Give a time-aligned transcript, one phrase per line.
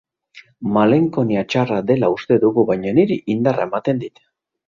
[0.75, 4.27] Malenkonia txarra dela uste dugu baina niri indarra ematen dit.